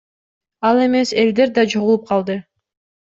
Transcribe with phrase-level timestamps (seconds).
[0.69, 2.39] Ал эмес элдер да чогулуп калды.